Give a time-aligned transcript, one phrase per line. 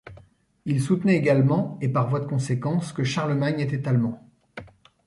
[0.65, 4.27] Il soutenait également, et par voie de conséquence, que Charlemagne était allemand.